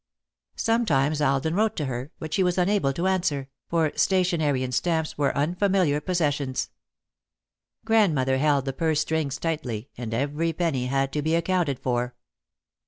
[0.55, 5.15] Sometimes Alden wrote to her, but she was unable to answer, for stationery and stamps
[5.15, 6.71] were unfamiliar possessions;
[7.85, 12.15] Grandmother held the purse strings tightly, and every penny had to be accounted for.